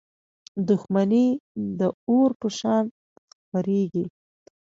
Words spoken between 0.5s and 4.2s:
•دښمني د اور په شان خپرېږي.